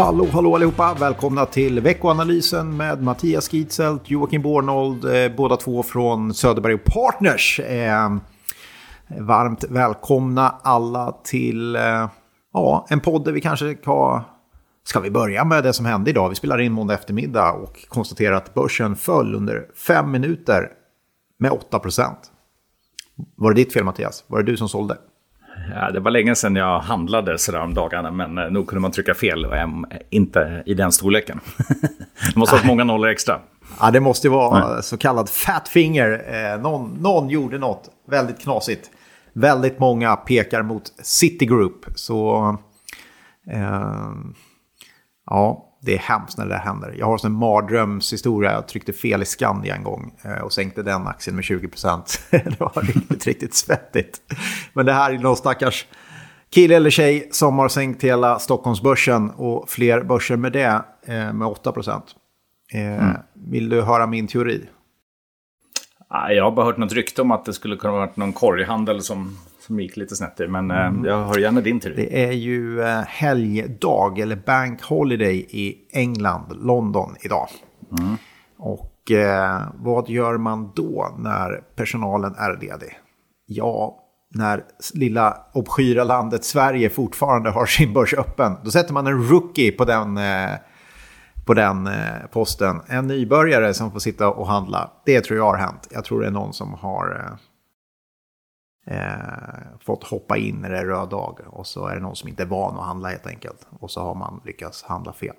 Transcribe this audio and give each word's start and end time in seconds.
Hallå, 0.00 0.26
hallå 0.32 0.54
allihopa! 0.54 0.96
Välkomna 1.00 1.46
till 1.46 1.80
veckoanalysen 1.80 2.76
med 2.76 3.02
Mattias 3.02 3.52
Gietzelt, 3.52 4.10
Joakim 4.10 4.42
Bornold, 4.42 5.04
eh, 5.04 5.36
båda 5.36 5.56
två 5.56 5.82
från 5.82 6.34
Söderberg 6.34 6.78
Partners. 6.78 7.60
Eh, 7.60 8.16
varmt 9.18 9.64
välkomna 9.64 10.54
alla 10.62 11.12
till 11.24 11.76
eh, 11.76 12.08
ja, 12.52 12.86
en 12.90 13.00
podd 13.00 13.24
där 13.24 13.32
vi 13.32 13.40
kanske 13.40 13.76
ska... 13.76 14.22
Ska 14.84 15.00
vi 15.00 15.10
börja 15.10 15.44
med 15.44 15.64
det 15.64 15.72
som 15.72 15.86
hände 15.86 16.10
idag? 16.10 16.28
Vi 16.28 16.34
spelar 16.34 16.60
in 16.60 16.72
måndag 16.72 16.94
eftermiddag 16.94 17.52
och 17.52 17.88
konstaterar 17.88 18.36
att 18.36 18.54
börsen 18.54 18.96
föll 18.96 19.34
under 19.34 19.66
fem 19.86 20.10
minuter 20.10 20.68
med 21.38 21.50
8 21.50 21.78
procent. 21.78 22.18
Var 23.36 23.50
det 23.50 23.60
ditt 23.60 23.72
fel 23.72 23.84
Mattias? 23.84 24.24
Var 24.26 24.38
det 24.38 24.52
du 24.52 24.56
som 24.56 24.68
sålde? 24.68 24.96
Ja, 25.74 25.90
det 25.90 26.00
var 26.00 26.10
länge 26.10 26.34
sedan 26.34 26.56
jag 26.56 26.80
handlade 26.80 27.38
sådär 27.38 27.60
om 27.60 27.74
dagarna, 27.74 28.10
men 28.10 28.38
eh, 28.38 28.50
nog 28.50 28.66
kunde 28.66 28.80
man 28.80 28.90
trycka 28.90 29.14
fel. 29.14 29.46
Och 29.46 29.54
inte 30.10 30.62
i 30.66 30.74
den 30.74 30.92
storleken. 30.92 31.40
det 32.34 32.36
måste 32.36 32.56
ha 32.56 32.66
många 32.66 32.84
nollor 32.84 33.08
extra. 33.08 33.40
Ja, 33.80 33.90
det 33.90 34.00
måste 34.00 34.26
ju 34.26 34.30
vara 34.32 34.74
Nej. 34.74 34.82
så 34.82 34.96
kallad 34.96 35.28
fat 35.28 35.68
finger. 35.68 36.24
Eh, 36.34 36.62
någon, 36.62 36.90
någon 37.00 37.28
gjorde 37.28 37.58
något 37.58 37.88
väldigt 38.10 38.40
knasigt. 38.40 38.90
Väldigt 39.32 39.78
många 39.78 40.16
pekar 40.16 40.62
mot 40.62 40.82
Citigroup. 41.02 41.86
Så 41.94 42.48
eh, 43.50 44.10
ja, 45.26 45.69
det 45.82 45.94
är 45.94 45.98
hemskt 45.98 46.38
när 46.38 46.46
det 46.46 46.56
händer. 46.56 46.94
Jag 46.98 47.06
har 47.06 47.26
en 47.26 47.32
mardrömshistoria. 47.32 48.52
Jag 48.52 48.68
tryckte 48.68 48.92
fel 48.92 49.22
i 49.22 49.24
Skandia 49.24 49.76
en 49.76 49.84
gång 49.84 50.14
eh, 50.22 50.40
och 50.40 50.52
sänkte 50.52 50.82
den 50.82 51.06
aktien 51.06 51.36
med 51.36 51.44
20% 51.44 52.20
det 52.30 52.60
var 52.60 52.82
riktigt, 52.82 53.26
riktigt 53.26 53.54
svettigt. 53.54 54.20
Men 54.72 54.86
det 54.86 54.92
här 54.92 55.12
är 55.12 55.18
någon 55.18 55.36
stackars 55.36 55.86
kille 56.50 56.76
eller 56.76 56.90
tjej 56.90 57.28
som 57.32 57.58
har 57.58 57.68
sänkt 57.68 58.04
hela 58.04 58.38
Stockholmsbörsen 58.38 59.30
och 59.30 59.70
fler 59.70 60.02
börser 60.02 60.36
med 60.36 60.52
det 60.52 60.82
eh, 61.06 61.32
med 61.32 61.48
8 61.48 61.72
eh, 62.72 62.80
mm. 62.80 63.16
Vill 63.34 63.68
du 63.68 63.82
höra 63.82 64.06
min 64.06 64.26
teori? 64.26 64.68
Jag 66.28 66.44
har 66.44 66.50
bara 66.50 66.66
hört 66.66 66.76
något 66.76 66.92
rykte 66.92 67.22
om 67.22 67.30
att 67.30 67.44
det 67.44 67.52
skulle 67.52 67.76
kunna 67.76 67.92
vara 67.92 68.10
någon 68.14 68.32
korghandel 68.32 69.02
som 69.02 69.38
som 69.60 69.80
gick 69.80 69.96
lite 69.96 70.16
snett 70.16 70.40
i. 70.40 70.48
Men 70.48 70.70
eh, 70.70 70.86
mm. 70.86 71.04
jag 71.04 71.24
hör 71.24 71.38
gärna 71.38 71.60
din 71.60 71.80
teori. 71.80 71.94
Det 71.96 72.24
är 72.24 72.32
ju 72.32 72.82
eh, 72.82 73.00
helgdag 73.06 74.18
eller 74.18 74.36
Bank 74.36 74.82
Holiday 74.82 75.46
i 75.48 75.76
England, 75.92 76.46
London 76.50 77.16
idag. 77.20 77.48
Mm. 77.98 78.16
Och 78.58 79.10
eh, 79.10 79.62
vad 79.74 80.08
gör 80.08 80.38
man 80.38 80.72
då 80.74 81.16
när 81.18 81.62
personalen 81.76 82.34
är 82.34 82.52
ledig? 82.60 82.98
Ja, 83.46 83.96
när 84.34 84.64
lilla 84.94 85.36
obskyra 85.52 86.04
landet 86.04 86.44
Sverige 86.44 86.90
fortfarande 86.90 87.50
har 87.50 87.66
sin 87.66 87.92
börs 87.92 88.14
öppen. 88.14 88.56
Då 88.64 88.70
sätter 88.70 88.92
man 88.92 89.06
en 89.06 89.28
rookie 89.28 89.72
på 89.72 89.84
den, 89.84 90.16
eh, 90.16 90.50
på 91.46 91.54
den 91.54 91.86
eh, 91.86 92.26
posten. 92.32 92.80
En 92.86 93.06
nybörjare 93.06 93.74
som 93.74 93.92
får 93.92 93.98
sitta 93.98 94.30
och 94.30 94.46
handla. 94.46 94.90
Det 95.06 95.20
tror 95.20 95.38
jag 95.38 95.44
har 95.44 95.56
hänt. 95.56 95.88
Jag 95.90 96.04
tror 96.04 96.20
det 96.20 96.26
är 96.26 96.30
någon 96.30 96.52
som 96.52 96.74
har 96.74 97.38
eh, 98.86 98.98
fått 99.80 100.04
hoppa 100.04 100.36
in 100.36 100.56
när 100.56 100.70
det 100.70 100.78
är 100.78 100.86
röd 100.86 101.08
dag 101.08 101.38
och 101.46 101.66
så 101.66 101.86
är 101.86 101.94
det 101.94 102.00
någon 102.00 102.16
som 102.16 102.28
inte 102.28 102.42
är 102.42 102.46
van 102.46 102.78
att 102.78 102.86
handla 102.86 103.08
helt 103.08 103.26
enkelt. 103.26 103.66
Och 103.70 103.90
så 103.90 104.00
har 104.00 104.14
man 104.14 104.40
lyckats 104.44 104.82
handla 104.82 105.12
fel. 105.12 105.34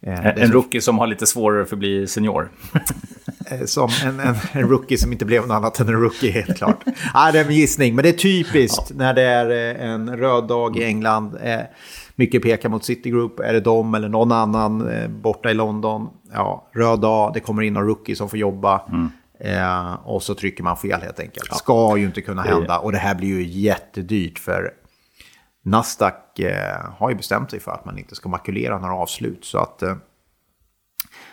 Eh, 0.00 0.26
en 0.26 0.52
rookie 0.52 0.80
som 0.80 0.98
har 0.98 1.06
lite 1.06 1.26
svårare 1.26 1.66
för 1.66 1.76
att 1.76 1.80
bli 1.80 2.06
senior. 2.06 2.50
Eh, 3.50 3.64
som 3.64 3.90
en, 4.04 4.20
en, 4.20 4.34
en, 4.52 4.68
rookie 4.68 4.98
som 4.98 5.12
inte 5.12 5.24
blev 5.24 5.42
något 5.42 5.54
annat 5.54 5.80
än 5.80 5.88
en 5.88 6.00
rookie, 6.00 6.30
helt 6.30 6.56
klart. 6.56 6.84
ah, 7.14 7.32
det 7.32 7.38
är 7.38 7.44
en 7.44 7.54
gissning, 7.54 7.94
men 7.94 8.02
det 8.02 8.08
är 8.08 8.12
typiskt 8.12 8.90
ja. 8.90 8.96
när 8.96 9.14
det 9.14 9.22
är 9.22 9.76
eh, 9.80 9.90
en 9.90 10.16
röd 10.16 10.46
dag 10.46 10.76
i 10.76 10.84
England. 10.84 11.36
Eh, 11.42 11.60
mycket 12.14 12.42
pekar 12.42 12.68
mot 12.68 12.84
Citigroup, 12.84 13.40
är 13.40 13.52
det 13.52 13.60
de 13.60 13.94
eller 13.94 14.08
någon 14.08 14.32
annan 14.32 14.88
eh, 14.88 15.08
borta 15.08 15.50
i 15.50 15.54
London? 15.54 16.08
Ja, 16.32 16.68
röd 16.72 17.00
dag, 17.00 17.34
det 17.34 17.40
kommer 17.40 17.62
in 17.62 17.72
någon 17.72 17.86
rookie 17.86 18.16
som 18.16 18.28
får 18.28 18.38
jobba. 18.38 18.82
Mm. 18.88 19.10
Eh, 19.40 19.94
och 19.94 20.22
så 20.22 20.34
trycker 20.34 20.62
man 20.62 20.76
fel 20.76 21.00
helt 21.00 21.20
enkelt. 21.20 21.46
Ja. 21.50 21.56
Ska 21.56 21.96
ju 21.96 22.04
inte 22.04 22.22
kunna 22.22 22.42
hända 22.42 22.78
och 22.78 22.92
det 22.92 22.98
här 22.98 23.14
blir 23.14 23.28
ju 23.28 23.44
jättedyrt 23.44 24.38
för 24.38 24.72
Nasdaq 25.64 26.38
eh, 26.38 26.90
har 26.98 27.10
ju 27.10 27.16
bestämt 27.16 27.50
sig 27.50 27.60
för 27.60 27.72
att 27.72 27.84
man 27.84 27.98
inte 27.98 28.14
ska 28.14 28.28
makulera 28.28 28.78
några 28.78 28.94
avslut. 28.94 29.44
Så 29.44 29.58
att 29.58 29.82
eh, 29.82 29.96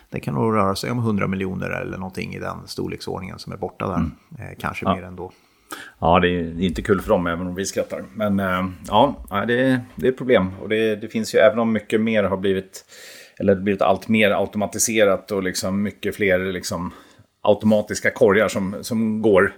det 0.09 0.19
kan 0.19 0.33
nog 0.33 0.55
röra 0.55 0.75
sig 0.75 0.91
om 0.91 0.99
100 0.99 1.27
miljoner 1.27 1.69
eller 1.69 1.97
någonting 1.97 2.35
i 2.35 2.39
den 2.39 2.67
storleksordningen 2.67 3.39
som 3.39 3.53
är 3.53 3.57
borta 3.57 3.87
där. 3.87 3.95
Mm. 3.95 4.11
Eh, 4.39 4.57
kanske 4.59 4.85
ja. 4.85 4.95
mer 4.95 5.03
ändå. 5.03 5.31
Ja, 5.99 6.19
det 6.19 6.27
är 6.27 6.61
inte 6.61 6.81
kul 6.81 7.01
för 7.01 7.09
dem 7.09 7.27
även 7.27 7.47
om 7.47 7.55
vi 7.55 7.65
skrattar. 7.65 8.03
Men 8.13 8.39
eh, 8.39 8.69
ja, 8.87 9.25
det 9.47 9.59
är, 9.59 9.81
det 9.95 10.07
är 10.07 10.11
problem. 10.11 10.51
Och 10.61 10.69
det, 10.69 10.95
det 10.95 11.07
finns 11.07 11.35
ju, 11.35 11.39
även 11.39 11.59
om 11.59 11.71
mycket 11.71 12.01
mer 12.01 12.23
har 12.23 12.37
blivit, 12.37 12.85
eller 13.39 13.55
blivit 13.55 13.81
allt 13.81 14.07
mer 14.07 14.31
automatiserat 14.31 15.31
och 15.31 15.43
liksom 15.43 15.81
mycket 15.81 16.15
fler 16.15 16.39
liksom 16.39 16.93
automatiska 17.43 18.11
korgar 18.11 18.47
som, 18.47 18.75
som 18.81 19.21
går. 19.21 19.53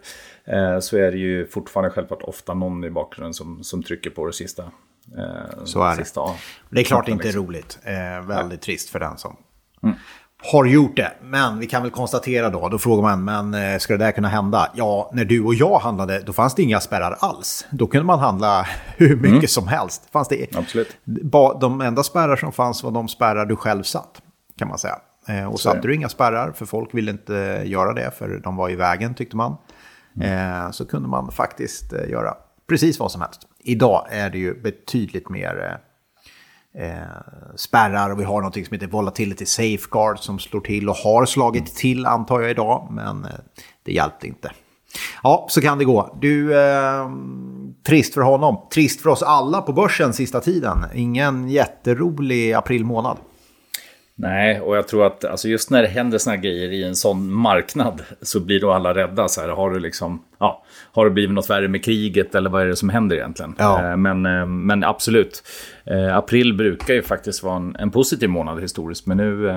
Eh, 0.45 0.79
så 0.79 0.97
är 0.97 1.11
det 1.11 1.17
ju 1.17 1.47
fortfarande 1.47 1.89
självklart 1.91 2.21
ofta 2.21 2.53
någon 2.53 2.83
i 2.83 2.89
bakgrunden 2.89 3.33
som, 3.33 3.63
som 3.63 3.83
trycker 3.83 4.09
på 4.09 4.27
det 4.27 4.33
sista. 4.33 4.63
Eh, 5.17 5.63
så 5.65 5.83
är 5.83 5.97
det. 5.97 6.03
det 6.69 6.79
är 6.79 6.83
klart 6.83 7.07
inte 7.07 7.23
liksom. 7.23 7.45
roligt. 7.45 7.79
Eh, 7.83 8.27
väldigt 8.27 8.59
ja. 8.61 8.65
trist 8.65 8.89
för 8.89 8.99
den 8.99 9.17
som 9.17 9.35
mm. 9.83 9.95
har 10.53 10.65
gjort 10.65 10.95
det. 10.95 11.11
Men 11.21 11.59
vi 11.59 11.67
kan 11.67 11.81
väl 11.81 11.91
konstatera 11.91 12.49
då, 12.49 12.69
då 12.69 12.79
frågar 12.79 13.01
man, 13.01 13.23
men 13.23 13.73
eh, 13.73 13.79
ska 13.79 13.97
det 13.97 14.05
där 14.05 14.11
kunna 14.11 14.27
hända? 14.27 14.71
Ja, 14.75 15.11
när 15.13 15.25
du 15.25 15.43
och 15.43 15.55
jag 15.55 15.79
handlade, 15.79 16.19
då 16.19 16.33
fanns 16.33 16.55
det 16.55 16.63
inga 16.63 16.79
spärrar 16.79 17.17
alls. 17.19 17.65
Då 17.71 17.87
kunde 17.87 18.05
man 18.05 18.19
handla 18.19 18.67
hur 18.97 19.15
mycket 19.15 19.31
mm. 19.31 19.47
som 19.47 19.67
helst. 19.67 20.07
Fanns 20.11 20.27
det, 20.27 20.57
Absolut. 20.57 20.97
De 21.59 21.81
enda 21.81 22.03
spärrar 22.03 22.35
som 22.35 22.51
fanns 22.51 22.83
var 22.83 22.91
de 22.91 23.07
spärrar 23.07 23.45
du 23.45 23.55
själv 23.55 23.83
satt, 23.83 24.21
kan 24.57 24.67
man 24.67 24.77
säga. 24.77 24.95
Eh, 25.27 25.45
och 25.45 25.59
satte 25.59 25.87
du 25.87 25.95
inga 25.95 26.09
spärrar, 26.09 26.51
för 26.51 26.65
folk 26.65 26.93
ville 26.93 27.11
inte 27.11 27.63
göra 27.65 27.93
det, 27.93 28.11
för 28.17 28.41
de 28.43 28.55
var 28.55 28.69
i 28.69 28.75
vägen 28.75 29.13
tyckte 29.13 29.35
man. 29.35 29.57
Mm. 30.15 30.65
Eh, 30.65 30.71
så 30.71 30.85
kunde 30.85 31.09
man 31.09 31.31
faktiskt 31.31 31.93
eh, 31.93 32.09
göra 32.09 32.33
precis 32.67 32.99
vad 32.99 33.11
som 33.11 33.21
helst. 33.21 33.41
Idag 33.59 34.07
är 34.09 34.29
det 34.29 34.37
ju 34.37 34.61
betydligt 34.61 35.29
mer 35.29 35.79
spärrar 37.55 38.09
och 38.09 38.19
vi 38.19 38.23
har 38.23 38.41
något 38.41 38.53
som 38.53 38.73
heter 38.73 38.87
Volatility 38.87 39.45
Safeguard 39.45 40.19
som 40.19 40.39
slår 40.39 40.61
till 40.61 40.89
och 40.89 40.95
har 40.95 41.25
slagit 41.25 41.75
till 41.75 42.05
antar 42.05 42.41
jag 42.41 42.51
idag, 42.51 42.87
men 42.91 43.27
det 43.83 43.91
hjälpte 43.91 44.27
inte. 44.27 44.51
Ja, 45.23 45.47
så 45.49 45.61
kan 45.61 45.77
det 45.77 45.85
gå. 45.85 46.17
Du, 46.21 46.59
eh, 46.59 47.09
trist 47.87 48.13
för 48.13 48.21
honom. 48.21 48.67
Trist 48.73 49.01
för 49.01 49.09
oss 49.09 49.23
alla 49.23 49.61
på 49.61 49.73
börsen 49.73 50.13
sista 50.13 50.41
tiden. 50.41 50.85
Ingen 50.93 51.49
jätterolig 51.49 52.53
april 52.53 52.85
månad. 52.85 53.17
Nej, 54.17 54.61
och 54.61 54.77
jag 54.77 54.87
tror 54.87 55.05
att 55.05 55.25
alltså 55.25 55.47
just 55.47 55.69
när 55.69 55.81
det 55.81 55.87
händer 55.87 56.17
såna 56.17 56.37
grejer 56.37 56.71
i 56.71 56.83
en 56.83 56.95
sån 56.95 57.33
marknad 57.33 58.01
så 58.21 58.39
blir 58.39 58.59
då 58.59 58.71
alla 58.71 58.93
rädda. 58.93 59.27
Så 59.27 59.41
här, 59.41 59.49
har, 59.49 59.71
du 59.71 59.79
liksom, 59.79 60.23
ja, 60.39 60.63
har 60.91 61.05
det 61.05 61.11
blivit 61.11 61.33
något 61.33 61.49
värre 61.49 61.67
med 61.67 61.85
kriget 61.85 62.35
eller 62.35 62.49
vad 62.49 62.61
är 62.61 62.65
det 62.65 62.75
som 62.75 62.89
händer 62.89 63.15
egentligen? 63.15 63.55
Ja. 63.57 63.91
Eh, 63.91 63.97
men, 63.97 64.25
eh, 64.25 64.45
men 64.45 64.83
absolut, 64.83 65.43
eh, 65.85 66.17
april 66.17 66.53
brukar 66.53 66.93
ju 66.93 67.01
faktiskt 67.01 67.43
vara 67.43 67.55
en, 67.55 67.75
en 67.75 67.91
positiv 67.91 68.29
månad 68.29 68.61
historiskt. 68.61 69.05
Men 69.05 69.17
nu 69.17 69.49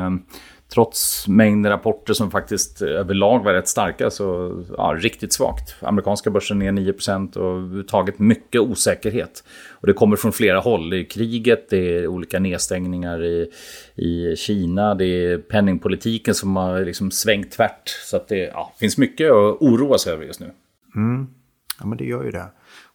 trots 0.74 1.28
mängden 1.28 1.72
rapporter 1.72 2.14
som 2.14 2.30
faktiskt 2.30 2.82
överlag 2.82 3.44
var 3.44 3.52
rätt 3.52 3.68
starka 3.68 4.10
så 4.10 4.56
ja, 4.76 4.96
riktigt 4.98 5.32
svagt. 5.32 5.74
Amerikanska 5.80 6.30
börsen 6.30 6.58
ner 6.58 6.72
9% 6.72 7.36
och 7.36 7.56
överhuvudtaget 7.56 8.18
mycket 8.18 8.60
osäkerhet. 8.60 9.44
Och 9.70 9.86
det 9.86 9.92
kommer 9.92 10.16
från 10.16 10.32
flera 10.32 10.60
håll. 10.60 10.90
Det 10.90 10.98
är 10.98 11.04
kriget, 11.04 11.70
det 11.70 11.96
är 11.96 12.06
olika 12.06 12.38
nedstängningar 12.38 13.24
i, 13.24 13.50
i 13.94 14.36
Kina, 14.36 14.94
det 14.94 15.04
är 15.06 15.38
penningpolitiken 15.38 16.34
som 16.34 16.56
har 16.56 16.80
liksom 16.80 17.10
svängt 17.10 17.53
tvärt. 17.53 17.88
Så 17.88 18.16
att 18.16 18.28
det 18.28 18.38
ja, 18.38 18.72
finns 18.78 18.98
mycket 18.98 19.30
att 19.30 19.56
oroa 19.60 19.98
sig 19.98 20.12
över 20.12 20.24
just 20.24 20.41
nu. 20.41 20.50
Mm. 20.97 21.26
Ja, 21.80 21.86
men 21.86 21.98
det 21.98 22.04
gör 22.04 22.24
ju 22.24 22.30
det. 22.30 22.47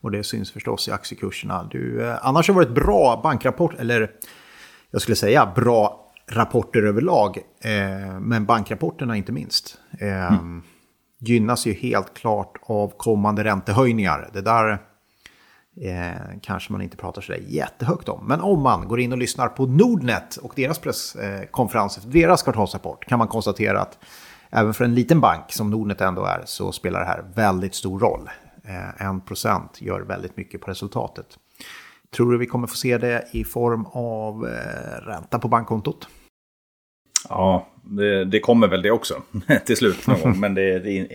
Och 0.01 0.11
det 0.11 0.23
syns 0.23 0.51
förstås 0.51 0.87
i 0.87 0.91
aktiekurserna. 0.91 1.69
Du, 1.71 2.05
eh, 2.05 2.17
annars 2.21 2.47
har 2.47 2.53
det 2.53 2.65
varit 2.65 2.83
bra 2.83 3.19
bankrapport, 3.23 3.79
eller 3.79 4.11
jag 4.91 5.01
skulle 5.01 5.15
säga 5.15 5.51
bra 5.55 6.02
rapporter 6.27 6.83
överlag, 6.83 7.37
eh, 7.59 8.19
men 8.19 8.45
bankrapporterna 8.45 9.17
inte 9.17 9.31
minst. 9.31 9.77
Eh, 9.99 10.33
mm. 10.33 10.61
Gynnas 11.19 11.65
ju 11.65 11.73
helt 11.73 12.13
klart 12.13 12.57
av 12.61 12.93
kommande 12.97 13.43
räntehöjningar. 13.43 14.29
Det 14.33 14.41
där 14.41 14.71
eh, 15.81 16.39
kanske 16.41 16.71
man 16.71 16.81
inte 16.81 16.97
pratar 16.97 17.21
så 17.21 17.33
jättehögt 17.47 18.09
om. 18.09 18.27
Men 18.27 18.41
om 18.41 18.61
man 18.61 18.87
går 18.87 18.99
in 18.99 19.11
och 19.11 19.17
lyssnar 19.17 19.47
på 19.47 19.65
Nordnet 19.65 20.35
och 20.35 20.53
deras 20.55 20.79
presskonferens 20.79 21.97
efter 21.97 22.09
deras 22.09 22.43
kvartalsrapport 22.43 23.05
kan 23.05 23.19
man 23.19 23.27
konstatera 23.27 23.81
att 23.81 23.99
även 24.49 24.73
för 24.73 24.85
en 24.85 24.95
liten 24.95 25.21
bank 25.21 25.51
som 25.51 25.69
Nordnet 25.69 26.01
ändå 26.01 26.25
är 26.25 26.41
så 26.45 26.71
spelar 26.71 26.99
det 26.99 27.05
här 27.05 27.23
väldigt 27.35 27.75
stor 27.75 27.99
roll. 27.99 28.29
Eh, 28.63 29.05
en 29.07 29.21
procent 29.21 29.81
gör 29.81 30.01
väldigt 30.01 30.37
mycket 30.37 30.61
på 30.61 30.71
resultatet. 30.71 31.25
Tror 32.13 32.31
du 32.31 32.37
vi 32.37 32.45
kommer 32.45 32.67
få 32.67 32.75
se 32.75 32.97
det 32.97 33.27
i 33.31 33.43
form 33.43 33.85
av 33.85 34.47
eh, 34.47 35.05
ränta 35.05 35.39
på 35.39 35.47
bankkontot? 35.47 36.07
Ja, 37.29 37.67
det, 37.83 38.25
det, 38.25 38.39
kommer 38.39 38.67
väl 38.67 38.81
det 38.81 38.91
också 38.91 39.21
till 39.65 39.77
slut 39.77 40.07
någon 40.07 40.21
gång. 40.21 40.39
Men 40.39 40.53
det, 40.53 40.79
det, 40.79 41.07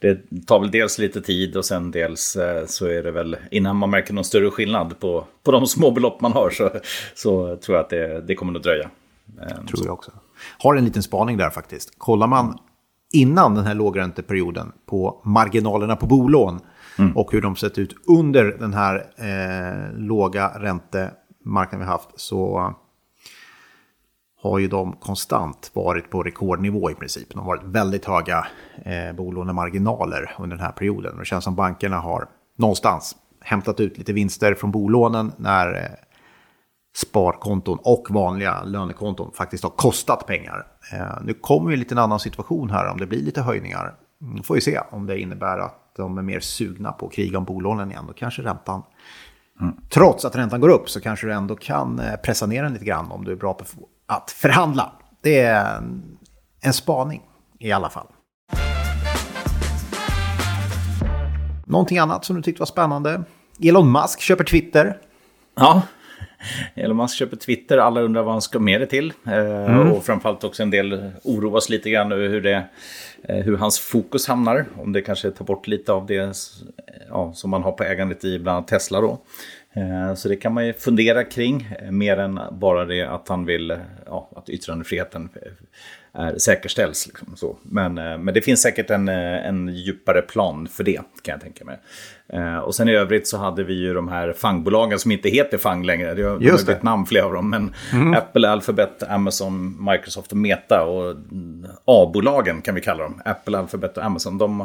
det, 0.00 0.46
tar 0.46 0.60
väl 0.60 0.70
dels 0.70 0.98
lite 0.98 1.20
tid 1.20 1.56
och 1.56 1.64
sen 1.64 1.90
dels 1.90 2.36
eh, 2.36 2.66
så 2.66 2.86
är 2.86 3.02
det 3.02 3.10
väl 3.10 3.36
innan 3.50 3.76
man 3.76 3.90
märker 3.90 4.14
någon 4.14 4.24
större 4.24 4.50
skillnad 4.50 5.00
på, 5.00 5.24
på 5.42 5.52
de 5.52 5.66
små 5.66 5.90
belopp 5.90 6.20
man 6.20 6.32
har 6.32 6.50
så, 6.50 6.70
så 7.14 7.56
tror 7.56 7.76
jag 7.76 7.84
att 7.84 7.90
det, 7.90 8.20
det 8.20 8.34
kommer 8.34 8.58
att 8.58 8.62
dröja. 8.62 8.90
Tror 9.68 9.84
jag 9.84 9.94
också. 9.94 10.10
Har 10.58 10.76
en 10.76 10.84
liten 10.84 11.02
spaning 11.02 11.36
där 11.36 11.50
faktiskt. 11.50 11.98
Kollar 11.98 12.26
man 12.26 12.58
innan 13.14 13.54
den 13.54 13.64
här 13.64 13.74
lågränteperioden 13.74 14.72
på 14.86 15.20
marginalerna 15.24 15.96
på 15.96 16.06
bolån 16.06 16.60
mm. 16.98 17.16
och 17.16 17.32
hur 17.32 17.40
de 17.40 17.56
sett 17.56 17.78
ut 17.78 17.94
under 18.08 18.44
den 18.44 18.74
här 18.74 19.06
eh, 19.16 19.98
låga 19.98 20.48
räntemarknaden 20.48 21.80
vi 21.80 21.92
haft 21.92 22.08
så 22.16 22.74
har 24.42 24.58
ju 24.58 24.68
de 24.68 24.92
konstant 24.92 25.70
varit 25.74 26.10
på 26.10 26.22
rekordnivå 26.22 26.90
i 26.90 26.94
princip. 26.94 27.30
De 27.30 27.38
har 27.38 27.46
varit 27.46 27.64
väldigt 27.64 28.04
höga 28.04 28.46
eh, 28.84 29.16
bolånemarginaler 29.16 30.34
under 30.38 30.56
den 30.56 30.64
här 30.64 30.72
perioden. 30.72 31.18
Det 31.18 31.24
känns 31.24 31.44
som 31.44 31.54
bankerna 31.54 31.96
har 31.96 32.28
någonstans 32.58 33.16
hämtat 33.40 33.80
ut 33.80 33.98
lite 33.98 34.12
vinster 34.12 34.54
från 34.54 34.70
bolånen 34.70 35.32
när 35.36 35.74
eh, 35.74 36.03
sparkonton 36.96 37.78
och 37.82 38.06
vanliga 38.10 38.62
lönekonton 38.62 39.32
faktiskt 39.34 39.64
har 39.64 39.70
kostat 39.70 40.26
pengar. 40.26 40.66
Eh, 40.92 41.22
nu 41.24 41.34
kommer 41.34 41.68
vi 41.68 41.74
i 41.74 41.76
lite 41.76 41.94
en 41.94 41.98
annan 41.98 42.20
situation 42.20 42.70
här 42.70 42.90
om 42.90 42.98
det 42.98 43.06
blir 43.06 43.22
lite 43.22 43.42
höjningar. 43.42 43.94
Nu 44.18 44.42
får 44.42 44.54
vi 44.54 44.60
se 44.60 44.80
om 44.90 45.06
det 45.06 45.20
innebär 45.20 45.58
att 45.58 45.92
de 45.96 46.18
är 46.18 46.22
mer 46.22 46.40
sugna 46.40 46.92
på 46.92 47.06
att 47.06 47.12
kriga 47.12 47.38
om 47.38 47.44
bolånen 47.44 47.90
igen. 47.90 48.04
Då 48.06 48.12
kanske 48.12 48.42
räntan, 48.42 48.82
mm. 49.60 49.74
trots 49.90 50.24
att 50.24 50.36
räntan 50.36 50.60
går 50.60 50.68
upp, 50.68 50.90
så 50.90 51.00
kanske 51.00 51.26
du 51.26 51.32
ändå 51.32 51.56
kan 51.56 51.98
eh, 51.98 52.16
pressa 52.16 52.46
ner 52.46 52.62
den 52.62 52.72
lite 52.72 52.84
grann 52.84 53.10
om 53.10 53.24
du 53.24 53.32
är 53.32 53.36
bra 53.36 53.54
på 53.54 53.64
att 54.06 54.30
förhandla. 54.30 54.92
Det 55.22 55.40
är 55.40 55.82
en 56.60 56.72
spaning 56.72 57.22
i 57.58 57.72
alla 57.72 57.90
fall. 57.90 58.06
Någonting 61.66 61.98
annat 61.98 62.24
som 62.24 62.36
du 62.36 62.42
tyckte 62.42 62.60
var 62.60 62.66
spännande? 62.66 63.24
Elon 63.62 63.92
Musk 63.92 64.20
köper 64.20 64.44
Twitter. 64.44 64.98
Ja, 65.54 65.82
Elon 66.74 66.96
Musk 66.96 67.16
köper 67.16 67.36
Twitter, 67.36 67.78
alla 67.78 68.00
undrar 68.00 68.22
vad 68.22 68.32
han 68.32 68.42
ska 68.42 68.58
med 68.58 68.80
det 68.80 68.86
till. 68.86 69.12
Eh, 69.26 69.72
mm. 69.74 69.92
Och 69.92 70.04
framförallt 70.04 70.44
också 70.44 70.62
en 70.62 70.70
del 70.70 71.10
oroas 71.24 71.68
lite 71.68 71.90
grann 71.90 72.12
över 72.12 72.28
hur, 72.28 72.40
det, 72.40 72.64
eh, 73.22 73.36
hur 73.36 73.56
hans 73.56 73.78
fokus 73.78 74.26
hamnar. 74.28 74.66
Om 74.76 74.92
det 74.92 75.02
kanske 75.02 75.30
tar 75.30 75.44
bort 75.44 75.66
lite 75.66 75.92
av 75.92 76.06
det 76.06 76.36
ja, 77.08 77.32
som 77.34 77.50
man 77.50 77.62
har 77.62 77.72
på 77.72 77.84
ägandet 77.84 78.24
i 78.24 78.38
bland 78.38 78.56
annat 78.56 78.68
Tesla 78.68 79.00
då. 79.00 79.18
Eh, 79.72 80.14
så 80.14 80.28
det 80.28 80.36
kan 80.36 80.54
man 80.54 80.66
ju 80.66 80.72
fundera 80.72 81.24
kring, 81.24 81.68
mer 81.90 82.16
än 82.16 82.40
bara 82.52 82.84
det 82.84 83.02
att 83.02 83.28
han 83.28 83.44
vill 83.44 83.78
ja, 84.06 84.30
att 84.36 84.48
yttrandefriheten 84.48 85.28
är, 86.12 86.38
säkerställs. 86.38 87.06
Liksom, 87.06 87.36
så. 87.36 87.56
Men, 87.62 87.94
men 87.94 88.34
det 88.34 88.42
finns 88.42 88.62
säkert 88.62 88.90
en, 88.90 89.08
en 89.08 89.68
djupare 89.68 90.22
plan 90.22 90.68
för 90.68 90.84
det, 90.84 91.00
kan 91.22 91.32
jag 91.32 91.40
tänka 91.40 91.64
mig. 91.64 91.78
Eh, 92.28 92.58
och 92.58 92.74
sen 92.74 92.88
i 92.88 92.92
övrigt 92.92 93.28
så 93.28 93.38
hade 93.38 93.64
vi 93.64 93.74
ju 93.74 93.94
de 93.94 94.08
här 94.08 94.32
fangbolagen 94.32 94.98
som 94.98 95.12
inte 95.12 95.28
heter 95.28 95.58
fang 95.58 95.84
längre. 95.84 96.14
Det 96.14 96.22
har 96.22 96.40
Just 96.40 96.66
bytt 96.66 96.82
namn 96.82 97.06
flera 97.06 97.24
av 97.24 97.32
dem. 97.32 97.50
Men 97.50 97.74
mm. 97.92 98.14
Apple, 98.14 98.48
Alphabet, 98.48 99.02
Amazon, 99.02 99.84
Microsoft 99.90 100.30
och 100.30 100.36
Meta 100.36 100.84
och 100.84 101.16
A-bolagen 101.84 102.62
kan 102.62 102.74
vi 102.74 102.80
kalla 102.80 103.02
dem. 103.02 103.22
Apple, 103.24 103.58
Alphabet 103.58 103.96
och 103.96 104.04
Amazon. 104.04 104.38
De 104.38 104.60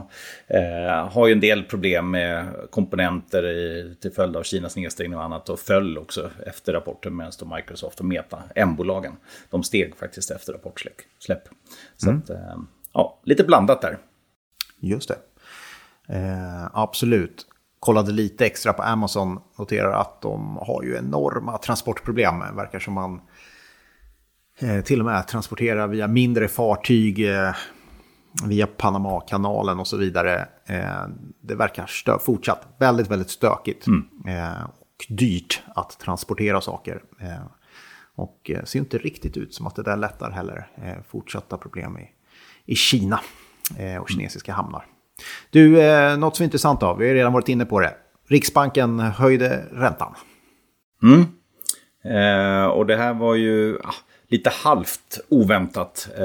eh, 0.47 1.09
har 1.11 1.27
ju 1.27 1.33
en 1.33 1.39
del 1.39 1.63
problem 1.63 2.11
med 2.11 2.45
komponenter 2.69 3.45
i, 3.47 3.95
till 4.01 4.11
följd 4.11 4.35
av 4.35 4.43
Kinas 4.43 4.75
nedstängning 4.75 5.17
och 5.17 5.23
annat. 5.23 5.49
Och 5.49 5.59
föll 5.59 5.97
också 5.97 6.29
efter 6.45 6.73
rapporten 6.73 7.15
medan 7.15 7.31
då 7.39 7.55
Microsoft 7.55 7.99
och 7.99 8.05
Meta, 8.05 8.43
M-bolagen, 8.55 9.13
de 9.49 9.63
steg 9.63 9.95
faktiskt 9.95 10.31
efter 10.31 10.53
rapportsläpp. 10.53 11.43
Så 11.97 12.09
mm. 12.09 12.21
att, 12.23 12.29
eh, 12.29 12.57
ja, 12.93 13.19
lite 13.23 13.43
blandat 13.43 13.81
där. 13.81 13.97
Just 14.79 15.09
det. 15.09 15.15
Eh, 16.09 16.67
absolut. 16.73 17.45
Kollade 17.79 18.11
lite 18.11 18.45
extra 18.45 18.73
på 18.73 18.83
Amazon. 18.83 19.39
Noterar 19.57 19.91
att 19.91 20.21
de 20.21 20.57
har 20.57 20.83
ju 20.83 20.97
enorma 20.97 21.57
transportproblem. 21.57 22.39
Verkar 22.39 22.79
som 22.79 22.93
man 22.93 23.21
eh, 24.59 24.81
till 24.81 24.99
och 24.99 25.05
med 25.05 25.27
transporterar 25.27 25.87
via 25.87 26.07
mindre 26.07 26.47
fartyg. 26.47 27.29
Eh, 27.29 27.53
via 28.45 28.67
Panamakanalen 28.67 29.79
och 29.79 29.87
så 29.87 29.97
vidare. 29.97 30.47
Eh, 30.65 31.07
det 31.41 31.55
verkar 31.55 31.85
stö 31.85 32.19
fortsatt 32.19 32.75
väldigt, 32.79 33.07
väldigt 33.07 33.29
stökigt. 33.29 33.87
Mm. 33.87 34.07
Eh, 34.27 34.63
och 34.63 35.05
dyrt 35.09 35.61
att 35.75 35.99
transportera 35.99 36.61
saker. 36.61 37.03
Eh, 37.19 37.45
och 38.15 38.51
ser 38.63 38.79
inte 38.79 38.97
riktigt 38.97 39.37
ut 39.37 39.53
som 39.53 39.67
att 39.67 39.75
det 39.75 39.83
där 39.83 39.97
lättar 39.97 40.31
heller. 40.31 40.67
fortsatta 41.07 41.57
problem 41.57 41.97
i, 41.97 42.09
i 42.65 42.75
Kina 42.75 43.19
och 44.01 44.09
kinesiska 44.09 44.53
hamnar. 44.53 44.85
Du, 45.49 45.81
eh, 45.81 46.17
något 46.17 46.35
som 46.35 46.43
är 46.43 46.45
intressant 46.45 46.79
då, 46.79 46.93
vi 46.93 47.07
har 47.07 47.15
redan 47.15 47.33
varit 47.33 47.49
inne 47.49 47.65
på 47.65 47.79
det. 47.79 47.93
Riksbanken 48.29 48.99
höjde 48.99 49.63
räntan. 49.71 50.15
Mm. 51.03 51.25
Eh, 52.05 52.67
och 52.67 52.85
det 52.85 52.95
här 52.95 53.13
var 53.13 53.35
ju... 53.35 53.77
Ah, 53.83 53.93
Lite 54.31 54.49
halvt 54.49 55.19
oväntat 55.29 56.09
eh, 56.17 56.23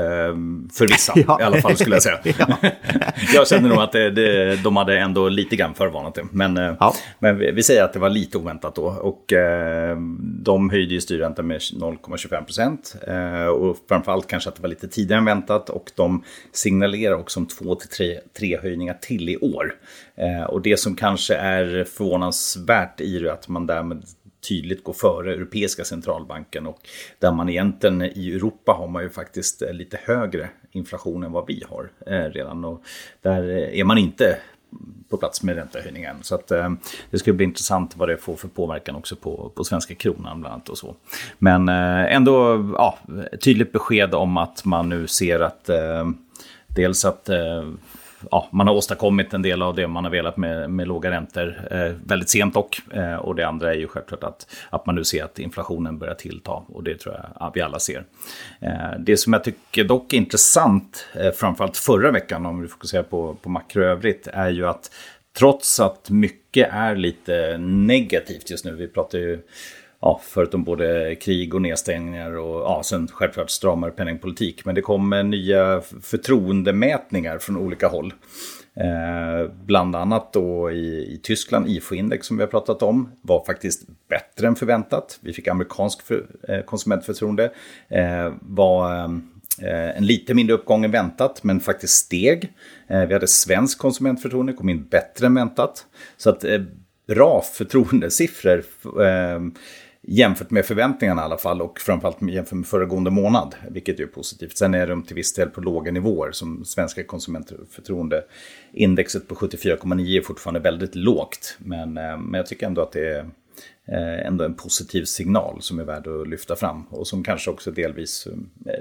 för 0.72 0.86
vissa 0.86 1.12
ja. 1.26 1.40
i 1.40 1.42
alla 1.42 1.60
fall 1.60 1.76
skulle 1.76 1.96
jag 1.96 2.02
säga. 2.02 2.18
ja. 2.38 2.56
jag 3.34 3.48
känner 3.48 3.68
nog 3.68 3.78
att 3.78 3.92
det, 3.92 4.10
det, 4.10 4.56
de 4.62 4.76
hade 4.76 4.98
ändå 4.98 5.28
lite 5.28 5.56
grann 5.56 5.74
förvarnat 5.74 6.14
det. 6.14 6.24
Men, 6.30 6.56
eh, 6.56 6.74
ja. 6.80 6.94
men 7.18 7.38
vi, 7.38 7.50
vi, 7.50 7.62
säger 7.62 7.84
att 7.84 7.92
det 7.92 7.98
var 7.98 8.10
lite 8.10 8.38
oväntat 8.38 8.74
då. 8.74 8.84
Och 8.84 9.32
eh, 9.32 9.96
de 10.20 10.70
höjde 10.70 10.94
ju 10.94 11.00
styrräntan 11.00 11.46
med 11.46 11.58
0,25 11.58 12.44
procent. 12.44 12.96
Eh, 13.06 13.46
och 13.46 13.76
framförallt 13.88 14.26
kanske 14.26 14.48
att 14.48 14.56
det 14.56 14.62
var 14.62 14.68
lite 14.68 14.88
tidigare 14.88 15.18
än 15.18 15.24
väntat. 15.24 15.70
Och 15.70 15.90
de 15.94 16.24
signalerar 16.52 17.14
också 17.14 17.40
om 17.40 17.46
två 17.46 17.74
till 17.74 17.88
tre, 17.88 18.18
tre 18.38 18.58
höjningar 18.62 18.94
till 19.00 19.28
i 19.28 19.36
år. 19.36 19.74
Eh, 20.16 20.44
och 20.44 20.62
det 20.62 20.76
som 20.76 20.96
kanske 20.96 21.34
är 21.34 21.84
förvånansvärt 21.84 23.00
i 23.00 23.18
det 23.18 23.32
att 23.32 23.48
man 23.48 23.66
därmed 23.66 24.02
tydligt 24.48 24.84
gå 24.84 24.92
före 24.92 25.34
Europeiska 25.34 25.84
centralbanken 25.84 26.66
och 26.66 26.78
där 27.18 27.32
man 27.32 27.48
egentligen 27.48 28.02
i 28.02 28.32
Europa 28.34 28.72
har 28.72 28.88
man 28.88 29.02
ju 29.02 29.10
faktiskt 29.10 29.62
eh, 29.62 29.72
lite 29.72 29.98
högre 30.04 30.48
inflation 30.70 31.24
än 31.24 31.32
vad 31.32 31.46
vi 31.46 31.62
har 31.68 31.90
eh, 32.06 32.30
redan 32.30 32.64
och 32.64 32.82
där 33.22 33.48
eh, 33.48 33.80
är 33.80 33.84
man 33.84 33.98
inte 33.98 34.38
på 35.08 35.16
plats 35.16 35.42
med 35.42 35.56
räntehöjningen. 35.56 36.16
Så 36.22 36.34
att, 36.34 36.50
eh, 36.50 36.72
det 37.10 37.18
ska 37.18 37.32
bli 37.32 37.44
intressant 37.44 37.96
vad 37.96 38.08
det 38.08 38.16
får 38.16 38.36
för 38.36 38.48
påverkan 38.48 38.96
också 38.96 39.16
på, 39.16 39.52
på 39.54 39.64
svenska 39.64 39.94
kronan 39.94 40.40
bland 40.40 40.52
annat 40.52 40.68
och 40.68 40.78
så. 40.78 40.94
Men 41.38 41.68
eh, 41.68 42.14
ändå 42.14 42.64
ja, 42.78 42.98
tydligt 43.40 43.72
besked 43.72 44.14
om 44.14 44.36
att 44.36 44.64
man 44.64 44.88
nu 44.88 45.06
ser 45.06 45.40
att 45.40 45.68
eh, 45.68 46.08
dels 46.66 47.04
att 47.04 47.28
eh, 47.28 47.64
ja, 48.30 48.48
man 48.52 48.68
har 48.68 48.74
åstadkommit 48.74 49.34
en 49.34 49.42
del 49.42 49.62
av 49.62 49.74
det 49.74 49.88
man 49.88 50.04
har 50.04 50.10
velat 50.10 50.36
med, 50.36 50.70
med 50.70 50.88
låga 50.88 51.10
räntor 51.10 51.68
eh, 51.70 51.92
väldigt 52.04 52.28
sent 52.28 52.54
dock. 52.54 52.80
Eh, 52.92 53.14
och 53.14 53.34
det 53.34 53.46
andra 53.46 53.74
är 53.74 53.78
ju 53.78 53.88
självklart 53.88 54.24
att, 54.24 54.46
att 54.70 54.86
man 54.86 54.94
nu 54.94 55.04
ser 55.04 55.24
att 55.24 55.38
inflationen 55.38 55.98
börjar 55.98 56.14
tillta 56.14 56.52
och 56.52 56.84
det 56.84 56.98
tror 56.98 57.14
jag 57.14 57.26
att 57.34 57.56
vi 57.56 57.60
alla 57.60 57.78
ser. 57.78 58.04
Eh, 58.60 58.98
det 58.98 59.16
som 59.16 59.32
jag 59.32 59.44
tycker 59.44 59.84
dock 59.84 60.12
är 60.12 60.16
intressant, 60.16 61.06
eh, 61.14 61.30
framförallt 61.30 61.76
förra 61.76 62.10
veckan 62.10 62.46
om 62.46 62.62
vi 62.62 62.68
fokuserar 62.68 63.02
på, 63.02 63.36
på 63.42 63.48
makro 63.48 63.82
övrigt, 63.82 64.26
är 64.26 64.50
ju 64.50 64.66
att 64.66 64.90
trots 65.38 65.80
att 65.80 66.10
mycket 66.10 66.68
är 66.72 66.96
lite 66.96 67.58
negativt 67.58 68.50
just 68.50 68.64
nu, 68.64 68.74
vi 68.74 68.88
pratar 68.88 69.18
ju 69.18 69.42
ja, 70.04 70.20
förutom 70.22 70.64
både 70.64 71.14
krig 71.14 71.54
och 71.54 71.62
nedstängningar 71.62 72.36
och 72.36 72.60
ja, 72.60 72.82
sen 72.84 73.08
självklart 73.12 73.50
stramare 73.50 73.90
penningpolitik. 73.90 74.64
Men 74.64 74.74
det 74.74 74.82
kommer 74.82 75.22
nya 75.22 75.82
förtroendemätningar 76.02 77.38
från 77.38 77.56
olika 77.56 77.88
håll. 77.88 78.14
Eh, 78.76 79.50
bland 79.64 79.96
annat 79.96 80.32
då 80.32 80.70
i, 80.70 81.14
i 81.14 81.20
Tyskland, 81.22 81.68
IFO-index 81.68 82.26
som 82.26 82.36
vi 82.36 82.42
har 82.42 82.50
pratat 82.50 82.82
om, 82.82 83.10
var 83.22 83.44
faktiskt 83.44 83.86
bättre 84.08 84.46
än 84.46 84.56
förväntat. 84.56 85.18
Vi 85.20 85.32
fick 85.32 85.48
amerikansk 85.48 86.02
för, 86.02 86.26
eh, 86.48 86.60
konsumentförtroende. 86.60 87.52
Eh, 87.88 88.32
var 88.40 89.04
eh, 89.62 89.96
en 89.96 90.06
lite 90.06 90.34
mindre 90.34 90.56
uppgång 90.56 90.84
än 90.84 90.90
väntat, 90.90 91.44
men 91.44 91.60
faktiskt 91.60 91.94
steg. 91.94 92.52
Eh, 92.88 93.06
vi 93.06 93.12
hade 93.12 93.26
svensk 93.26 93.78
konsumentförtroende, 93.78 94.52
kom 94.52 94.68
in 94.68 94.84
bättre 94.84 95.26
än 95.26 95.34
väntat. 95.34 95.86
Så 96.16 96.30
att 96.30 96.44
eh, 96.44 96.60
bra 97.06 97.44
förtroendesiffror 97.52 98.64
eh, 99.02 99.40
jämfört 100.06 100.50
med 100.50 100.64
förväntningarna 100.64 101.22
i 101.22 101.24
alla 101.24 101.38
fall 101.38 101.62
och 101.62 101.80
framförallt 101.80 102.22
jämfört 102.22 102.52
med 102.52 102.66
föregående 102.66 103.10
månad, 103.10 103.54
vilket 103.70 104.00
är 104.00 104.06
positivt. 104.06 104.58
Sen 104.58 104.74
är 104.74 104.86
de 104.86 105.02
till 105.02 105.16
viss 105.16 105.34
del 105.34 105.48
på 105.48 105.60
låga 105.60 105.92
nivåer 105.92 106.32
som 106.32 106.64
svenska 106.64 107.04
konsumentförtroendeindexet 107.04 109.28
på 109.28 109.34
74,9 109.34 110.18
är 110.18 110.22
fortfarande 110.22 110.60
väldigt 110.60 110.94
lågt. 110.94 111.56
Men, 111.58 111.98
eh, 111.98 112.18
men 112.18 112.34
jag 112.34 112.46
tycker 112.46 112.66
ändå 112.66 112.82
att 112.82 112.92
det 112.92 113.08
är 113.08 113.30
eh, 113.88 114.26
ändå 114.26 114.44
en 114.44 114.54
positiv 114.54 115.04
signal 115.04 115.62
som 115.62 115.78
är 115.78 115.84
värd 115.84 116.06
att 116.06 116.28
lyfta 116.28 116.56
fram 116.56 116.82
och 116.82 117.06
som 117.06 117.24
kanske 117.24 117.50
också 117.50 117.70
delvis 117.70 118.26
eh, 118.26 118.32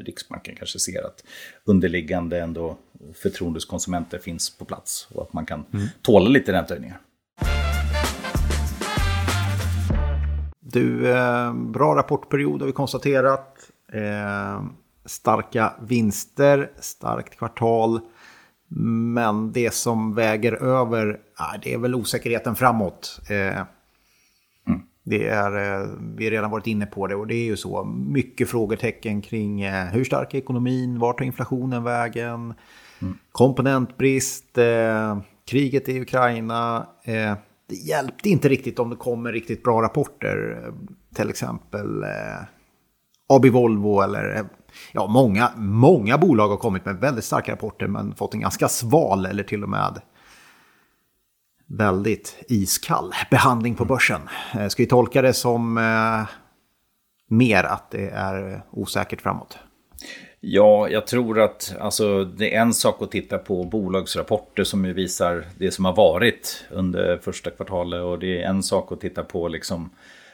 Riksbanken 0.06 0.56
kanske 0.56 0.80
ser 0.80 1.06
att 1.06 1.24
underliggande 1.66 2.40
ändå 2.40 2.78
förtroendeskonsumenter 3.14 4.20
finns 4.20 4.58
på 4.58 4.66
plats 4.66 5.08
och 5.12 5.24
att 5.24 5.34
man 5.34 5.46
kan 5.46 5.66
mm. 5.74 5.88
tåla 6.02 6.30
lite 6.30 6.54
räntehöjningar. 6.54 7.00
Du, 10.74 11.12
eh, 11.12 11.54
bra 11.54 11.96
rapportperiod 11.96 12.62
har 12.62 12.68
vi 12.68 12.74
konstaterat. 12.74 13.58
Eh, 13.94 14.64
starka 15.06 15.74
vinster, 15.82 16.72
starkt 16.80 17.38
kvartal. 17.38 18.00
Men 19.14 19.52
det 19.52 19.74
som 19.74 20.16
väger 20.16 20.54
över, 20.54 21.20
det 21.64 21.74
är 21.74 21.78
väl 21.78 21.96
osäkerheten 21.96 22.56
framåt. 22.56 23.22
Eh, 23.30 23.62
mm. 24.68 24.82
Det 25.04 25.28
är, 25.28 25.52
vi 26.18 26.24
har 26.24 26.32
redan 26.32 26.52
varit 26.52 26.68
inne 26.68 26.86
på 26.86 27.08
det 27.08 27.16
och 27.16 27.28
det 27.28 27.36
är 27.36 27.46
ju 27.46 27.58
så. 27.58 27.84
Mycket 28.08 28.50
frågetecken 28.50 29.22
kring 29.22 29.66
hur 29.72 30.04
stark 30.04 30.34
är 30.34 30.38
ekonomin, 30.38 31.00
vart 31.00 31.18
tar 31.18 31.26
inflationen 31.26 31.84
vägen, 31.84 32.54
mm. 33.02 33.18
komponentbrist, 33.32 34.58
kriget 35.46 35.90
i 35.90 36.02
Ukraina. 36.02 36.88
Det 37.74 37.78
hjälpte 37.78 38.30
inte 38.30 38.50
riktigt 38.50 38.80
om 38.80 38.90
det 38.90 38.96
kommer 38.96 39.32
riktigt 39.32 39.64
bra 39.64 39.82
rapporter. 39.82 40.72
Till 41.16 41.30
exempel 41.30 42.04
eh, 42.04 42.10
AB 43.28 43.46
Volvo 43.46 44.02
eller 44.02 44.36
eh, 44.36 44.46
ja, 44.92 45.08
många, 45.08 45.52
många 45.58 46.18
bolag 46.18 46.48
har 46.48 46.58
kommit 46.58 46.86
med 46.86 46.96
väldigt 46.96 47.24
starka 47.24 47.52
rapporter 47.52 47.88
men 47.88 48.16
fått 48.16 48.34
en 48.34 48.40
ganska 48.40 48.68
sval 48.68 49.26
eller 49.26 49.44
till 49.44 49.64
och 49.64 49.70
med 49.70 50.02
väldigt 51.68 52.44
iskall 52.48 53.14
behandling 53.32 53.76
på 53.76 53.86
börsen. 53.86 54.22
Eh, 54.54 54.68
ska 54.68 54.84
vi 54.84 54.88
tolka 54.88 55.22
det 55.22 55.34
som 55.34 55.78
eh, 55.78 56.30
mer 57.28 57.64
att 57.64 57.92
det 57.92 58.10
är 58.10 58.54
eh, 58.54 58.60
osäkert 58.72 59.22
framåt? 59.22 59.58
Ja, 60.46 60.90
jag 60.90 61.08
tror 61.08 61.40
att 61.40 61.76
alltså, 61.80 62.24
det 62.24 62.56
är 62.56 62.62
en 62.62 62.74
sak 62.74 63.02
att 63.02 63.12
titta 63.12 63.38
på 63.38 63.64
bolagsrapporter 63.64 64.64
som 64.64 64.86
ju 64.86 64.94
visar 64.94 65.46
det 65.58 65.72
som 65.72 65.86
har 65.86 65.96
varit 65.96 66.66
under 66.72 67.18
första 67.18 67.50
kvartalet 67.50 68.02
och 68.02 68.20
det 68.20 68.44
är 68.44 68.48
en 68.48 68.64
sak 68.64 68.92
att 68.92 69.02
titta 69.02 69.24
på 69.24 69.48
liksom 69.48 69.90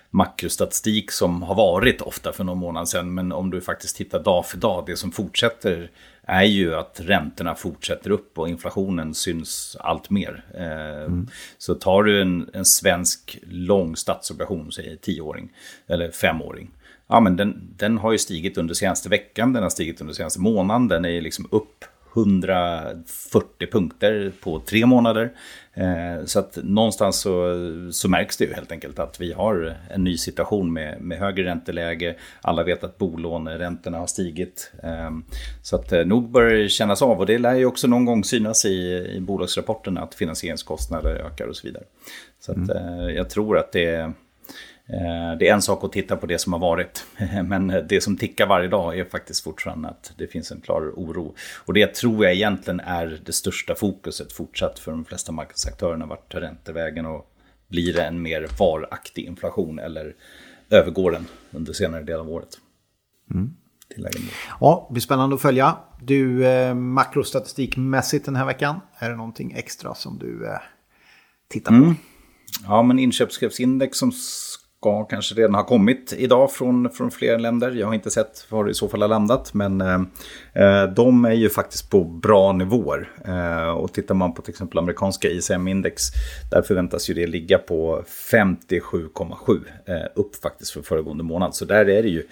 makrostatistik 0.10 1.12
som 1.12 1.44
har 1.44 1.56
varit 1.56 2.02
ofta 2.02 2.32
för 2.32 2.44
någon 2.44 2.58
månad 2.58 2.90
sedan. 2.90 3.14
Men 3.14 3.32
om 3.32 3.50
du 3.50 3.62
faktiskt 3.62 3.96
tittar 3.96 4.24
dag 4.24 4.46
för 4.46 4.58
dag, 4.58 4.84
det 4.88 4.96
som 4.96 5.12
fortsätter 5.12 5.92
är 6.24 6.44
ju 6.44 6.76
att 6.76 7.00
räntorna 7.04 7.56
fortsätter 7.56 8.10
upp 8.10 8.40
och 8.40 8.50
inflationen 8.50 9.14
syns 9.14 9.78
allt 9.80 10.10
mer. 10.10 10.44
Eh, 10.54 11.04
mm. 11.04 11.28
Så 11.58 11.76
tar 11.76 12.04
du 12.04 12.22
en, 12.22 12.50
en 12.54 12.66
svensk 12.66 13.40
lång 13.44 13.96
statsobligation, 13.96 14.72
säg 14.72 14.98
tioåring 14.98 15.52
eller 15.88 16.12
femåring. 16.12 16.72
Ja, 17.10 17.20
men 17.20 17.36
den, 17.36 17.74
den 17.78 17.98
har 17.98 18.12
ju 18.12 18.18
stigit 18.18 18.58
under 18.58 18.74
senaste 18.74 19.10
veckan, 19.10 19.54
den 19.54 19.64
har 19.64 19.70
stigit 19.70 20.02
under 20.02 20.14
senaste 20.14 20.40
månaden, 20.40 20.88
den 20.88 21.06
är 21.06 21.22
liksom 21.22 21.48
upp 21.52 21.86
140 22.14 23.68
punkter 23.72 24.32
på 24.42 24.60
tre 24.60 24.86
månader. 24.86 25.32
Eh, 25.74 26.26
så 26.26 26.40
att 26.40 26.58
någonstans 26.64 27.20
så, 27.20 27.54
så 27.92 28.10
märks 28.10 28.38
det 28.38 28.46
ju 28.46 28.54
helt 28.54 28.72
enkelt 28.72 29.00
att 29.00 29.22
vi 29.22 29.34
har 29.34 29.78
en 29.90 30.04
ny 30.04 30.18
situation 30.18 30.74
med, 30.74 31.02
med 31.02 31.20
högre 31.20 31.46
ränteläge. 31.46 32.16
Alla 32.42 32.64
vet 32.64 32.84
att 32.84 32.98
bolåneräntorna 32.98 33.98
har 33.98 34.08
stigit. 34.08 34.72
Eh, 34.84 35.12
så 35.62 35.76
att 35.76 35.92
eh, 35.92 36.06
nog 36.06 36.32
börjar 36.32 36.58
det 36.58 36.70
kännas 36.70 37.02
av 37.02 37.20
och 37.20 37.26
det 37.26 37.38
lär 37.38 37.56
ju 37.56 37.66
också 37.66 37.88
någon 37.88 38.06
gång 38.06 38.24
synas 38.24 38.66
i, 38.66 39.12
i 39.16 39.20
bolagsrapporterna 39.20 40.02
att 40.02 40.16
finansieringskostnader 40.16 41.16
ökar 41.16 41.48
och 41.48 41.56
så 41.56 41.68
vidare. 41.68 41.84
Så 42.40 42.52
att, 42.52 42.58
mm. 42.70 43.16
jag 43.16 43.30
tror 43.30 43.58
att 43.58 43.72
det 43.72 44.14
det 45.40 45.48
är 45.48 45.54
en 45.54 45.62
sak 45.62 45.84
att 45.84 45.92
titta 45.92 46.18
på 46.18 46.26
det 46.26 46.40
som 46.40 46.54
har 46.54 46.60
varit, 46.60 47.06
men 47.44 47.68
det 47.90 48.02
som 48.02 48.18
tickar 48.18 48.48
varje 48.48 48.68
dag 48.68 49.00
är 49.00 49.06
faktiskt 49.06 49.44
fortfarande 49.44 49.90
att 49.90 50.14
det 50.18 50.28
finns 50.28 50.52
en 50.52 50.62
klar 50.62 50.92
oro. 50.96 51.36
Och 51.66 51.74
det 51.74 51.94
tror 51.94 52.26
jag 52.26 52.34
egentligen 52.34 52.80
är 52.80 53.22
det 53.26 53.34
största 53.34 53.76
fokuset 53.76 54.34
fortsatt 54.34 54.80
för 54.80 54.92
de 54.92 55.06
flesta 55.06 55.32
marknadsaktörerna. 55.32 56.06
Vart 56.06 56.32
tar 56.32 56.42
räntevägen 56.42 57.06
och 57.06 57.32
blir 57.68 57.94
det 57.94 58.04
en 58.04 58.22
mer 58.22 58.48
varaktig 58.60 59.26
inflation 59.26 59.80
eller 59.80 60.16
övergår 60.70 61.12
den 61.12 61.28
under 61.52 61.74
senare 61.74 62.04
del 62.04 62.20
av 62.20 62.30
året? 62.30 62.58
Mm. 63.32 63.56
Ja, 64.60 64.86
det 64.90 64.94
blir 64.94 65.02
spännande 65.02 65.36
att 65.36 65.42
följa. 65.42 65.78
Du, 66.02 66.48
eh, 66.48 66.74
makrostatistikmässigt 66.74 68.26
den 68.26 68.36
här 68.36 68.46
veckan, 68.46 68.80
är 68.98 69.10
det 69.10 69.16
någonting 69.16 69.52
extra 69.52 69.96
som 69.96 70.18
du 70.20 70.48
eh, 70.48 70.60
tittar 71.48 71.72
på? 71.72 71.78
Mm. 71.78 71.96
Ja, 72.68 72.84
men 72.84 73.00
inköpschefsindex 73.00 73.98
som 73.98 74.12
ska 74.80 75.04
kanske 75.04 75.36
redan 75.36 75.56
ha 75.56 75.64
kommit 75.64 76.14
idag 76.18 76.52
från, 76.52 76.90
från 76.90 77.12
flera 77.12 77.38
länder. 77.38 77.72
Jag 77.72 77.88
har 77.88 77.94
inte 77.94 78.12
sett 78.12 78.46
var 78.50 78.66
det 78.66 78.72
i 78.72 78.74
så 78.74 78.88
fall 78.88 79.02
har 79.02 79.08
landat. 79.08 79.54
Men 79.54 79.82
eh, 79.82 80.02
eh 80.54 80.84
de 80.96 81.26
är 81.26 81.34
ju 81.34 81.50
faktiskt 81.50 81.90
på 81.90 82.04
bra 82.04 82.54
nivåer. 82.54 83.10
Eh, 83.26 83.70
och 83.70 83.94
tittar 83.94 84.16
man 84.16 84.34
på 84.34 84.42
till 84.42 84.52
exempel 84.52 84.78
amerikanska 84.78 85.28
ICM-index. 85.28 86.04
Där 86.52 86.62
förväntas 86.62 87.10
ju 87.10 87.14
det 87.14 87.28
ligga 87.28 87.58
på 87.58 88.04
57,7. 88.32 89.60
Eh, 89.86 89.96
upp 90.16 90.36
faktiskt 90.36 90.72
för 90.72 90.82
föregående 90.82 91.24
månad. 91.24 91.56
Så 91.56 91.66
där 91.66 91.90
är 91.90 92.04
det 92.04 92.10
ju 92.10 92.24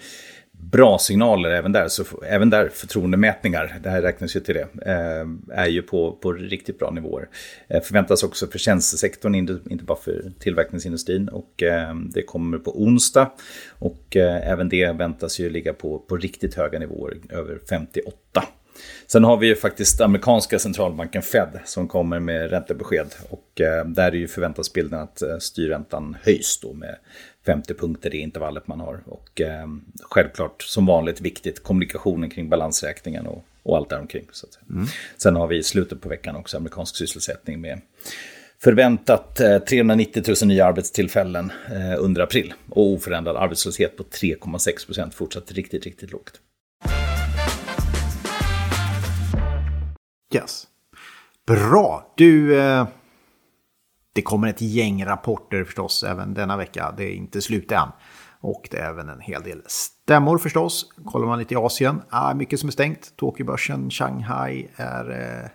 bra 0.60 0.98
signaler 0.98 1.50
även 1.50 1.72
där. 1.72 1.88
Så 1.88 2.04
även 2.26 2.50
där 2.50 2.68
förtroendemätningar, 2.68 3.78
det 3.82 3.90
här 3.90 4.02
räknas 4.02 4.36
ju 4.36 4.40
till 4.40 4.54
det, 4.54 4.68
eh, 4.90 5.58
är 5.58 5.66
ju 5.66 5.82
på, 5.82 6.12
på 6.12 6.32
riktigt 6.32 6.78
bra 6.78 6.90
nivåer. 6.90 7.28
Eh, 7.68 7.82
förväntas 7.82 8.22
också 8.22 8.46
för 8.46 8.58
tjänstesektorn, 8.58 9.34
inte 9.34 9.84
bara 9.84 9.98
för 9.98 10.32
tillverkningsindustrin. 10.38 11.28
Och 11.28 11.62
eh, 11.62 11.94
det 11.94 12.22
kommer 12.22 12.58
på 12.58 12.82
onsdag. 12.82 13.32
Och 13.78 14.16
även 14.16 14.68
det 14.68 14.92
väntas 14.92 15.40
ju 15.40 15.50
ligga 15.50 15.72
på, 15.72 15.98
på 15.98 16.16
riktigt 16.16 16.54
höga 16.54 16.78
nivåer, 16.78 17.16
över 17.30 17.58
58. 17.68 18.42
Sen 19.06 19.24
har 19.24 19.36
vi 19.36 19.46
ju 19.46 19.56
faktiskt 19.56 20.00
amerikanska 20.00 20.58
centralbanken 20.58 21.22
Fed 21.22 21.60
som 21.64 21.88
kommer 21.88 22.20
med 22.20 22.50
räntebesked. 22.50 23.14
Och 23.30 23.60
eh, 23.60 23.84
där 23.84 24.12
är 24.12 24.16
ju 24.16 24.28
förväntansbilden 24.28 25.00
att 25.00 25.22
eh, 25.22 25.38
styrräntan 25.38 26.16
höjs 26.22 26.60
då 26.60 26.72
med 26.72 26.96
50 27.46 27.74
punkter 27.74 28.14
i 28.14 28.18
intervallet 28.18 28.66
man 28.66 28.80
har. 28.80 29.00
Och 29.06 29.40
eh, 29.40 29.66
självklart 30.00 30.62
som 30.62 30.86
vanligt 30.86 31.20
viktigt 31.20 31.62
kommunikationen 31.62 32.30
kring 32.30 32.48
balansräkningen 32.48 33.26
och, 33.26 33.44
och 33.62 33.76
allt 33.76 33.90
däromkring. 33.90 34.24
Så 34.32 34.46
mm. 34.70 34.86
Sen 35.16 35.36
har 35.36 35.46
vi 35.46 35.56
i 35.56 35.62
slutet 35.62 36.00
på 36.00 36.08
veckan 36.08 36.36
också 36.36 36.56
amerikansk 36.56 36.96
sysselsättning 36.96 37.60
med 37.60 37.80
förväntat 38.62 39.40
eh, 39.40 39.58
390 39.58 40.22
000 40.42 40.48
nya 40.48 40.66
arbetstillfällen 40.66 41.52
under 41.98 42.22
april 42.22 42.54
och 42.70 42.86
oförändrad 42.86 43.36
arbetslöshet 43.36 43.96
på 43.96 44.02
3,6 44.02 44.86
procent 44.86 45.14
fortsatt 45.14 45.52
riktigt, 45.52 45.84
riktigt 45.84 46.12
lågt. 46.12 46.40
Yes. 50.34 50.66
Bra. 51.46 52.12
Du, 52.16 52.60
eh, 52.60 52.86
det 54.12 54.22
kommer 54.22 54.48
ett 54.48 54.60
gäng 54.62 55.04
rapporter 55.04 55.64
förstås 55.64 56.04
även 56.04 56.34
denna 56.34 56.56
vecka. 56.56 56.94
Det 56.96 57.04
är 57.04 57.14
inte 57.14 57.40
slut 57.40 57.72
än. 57.72 57.88
Och 58.40 58.68
det 58.70 58.76
är 58.78 58.90
även 58.90 59.08
en 59.08 59.20
hel 59.20 59.42
del 59.42 59.62
stämmor 59.66 60.38
förstås. 60.38 60.92
Kollar 61.04 61.26
man 61.26 61.38
lite 61.38 61.54
i 61.54 61.56
Asien, 61.56 62.02
ah, 62.10 62.34
mycket 62.34 62.60
som 62.60 62.68
är 62.68 62.72
stängt. 62.72 63.16
Tokyobörsen, 63.16 63.90
Shanghai 63.90 64.68
är, 64.76 65.10
eh, 65.10 65.50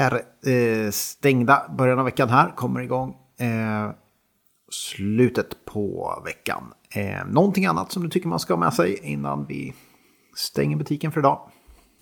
är 0.00 0.22
eh, 0.50 0.90
stängda. 0.90 1.70
Början 1.78 1.98
av 1.98 2.04
veckan 2.04 2.28
här 2.28 2.50
kommer 2.56 2.80
igång. 2.80 3.16
Eh, 3.38 3.90
slutet 4.70 5.64
på 5.64 6.22
veckan. 6.24 6.72
Eh, 6.94 7.26
någonting 7.26 7.66
annat 7.66 7.92
som 7.92 8.02
du 8.02 8.08
tycker 8.08 8.28
man 8.28 8.40
ska 8.40 8.52
ha 8.52 8.60
med 8.60 8.74
sig 8.74 9.00
innan 9.02 9.46
vi 9.46 9.74
stänger 10.34 10.76
butiken 10.76 11.12
för 11.12 11.20
idag? 11.20 11.50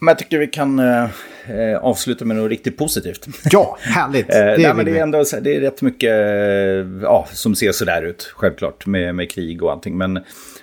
Men 0.03 0.09
jag 0.09 0.19
tycker 0.19 0.39
vi 0.39 0.47
kan 0.47 0.79
eh, 0.79 1.05
eh, 1.49 1.79
avsluta 1.83 2.25
med 2.25 2.37
något 2.37 2.51
riktigt 2.51 2.77
positivt. 2.77 3.27
Ja, 3.51 3.79
härligt. 3.81 4.31
eh, 4.35 4.39
det, 4.39 4.57
nej, 4.59 4.75
men 4.75 4.85
det, 4.85 4.99
är 4.99 5.03
ändå, 5.03 5.25
det 5.43 5.57
är 5.57 5.61
rätt 5.61 5.83
mycket 5.83 6.11
eh, 6.11 7.03
ja, 7.03 7.29
som 7.33 7.55
ser 7.55 7.73
sådär 7.73 8.03
ut, 8.03 8.33
självklart, 8.37 8.87
med, 8.87 9.15
med 9.15 9.31
krig 9.31 9.63
och 9.63 9.73
allting. 9.73 9.99
Men 9.99 10.17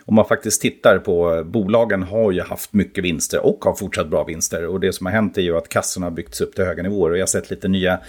om 0.05 0.15
man 0.15 0.25
faktiskt 0.25 0.61
tittar 0.61 0.99
på 0.99 1.43
bolagen 1.45 2.03
har 2.03 2.31
ju 2.31 2.41
haft 2.41 2.73
mycket 2.73 3.03
vinster 3.03 3.45
och 3.45 3.65
har 3.65 3.73
fortsatt 3.73 4.07
bra 4.07 4.23
vinster. 4.23 4.65
Och 4.65 4.79
det 4.79 4.93
som 4.93 5.05
har 5.05 5.13
hänt 5.13 5.37
är 5.37 5.41
ju 5.41 5.57
att 5.57 5.69
kassorna 5.69 6.05
har 6.05 6.11
byggts 6.11 6.41
upp 6.41 6.55
till 6.55 6.65
höga 6.65 6.83
nivåer. 6.83 7.11
Och 7.11 7.17
jag 7.17 7.21
har 7.21 7.27
sett 7.27 7.49
lite 7.49 7.67
nya 7.67 7.99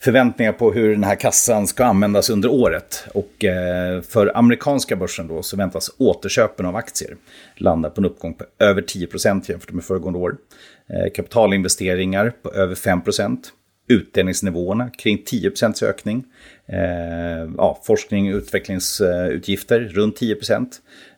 förväntningar 0.00 0.52
på 0.52 0.72
hur 0.72 0.90
den 0.90 1.04
här 1.04 1.14
kassan 1.14 1.66
ska 1.66 1.84
användas 1.84 2.30
under 2.30 2.52
året. 2.52 3.04
Och 3.14 3.44
eh, 3.44 4.00
för 4.00 4.36
amerikanska 4.36 4.96
börsen 4.96 5.28
då 5.28 5.42
så 5.42 5.56
väntas 5.56 5.90
återköpen 5.98 6.66
av 6.66 6.76
aktier 6.76 7.16
landa 7.56 7.90
på 7.90 8.00
en 8.00 8.04
uppgång 8.04 8.34
på 8.34 8.44
över 8.58 8.82
10% 8.82 9.50
jämfört 9.50 9.72
med 9.72 9.84
föregående 9.84 10.18
år. 10.18 10.36
Eh, 10.90 11.12
kapitalinvesteringar 11.14 12.32
på 12.42 12.52
över 12.52 12.74
5% 12.74 13.38
Utdelningsnivåerna 13.88 14.90
kring 14.90 15.22
10 15.26 15.52
ökning. 15.82 16.24
Eh, 16.66 17.50
ja, 17.56 17.82
forskning 17.84 18.34
och 18.34 18.38
utvecklingsutgifter 18.38 19.80
runt 19.80 20.16
10 20.16 20.36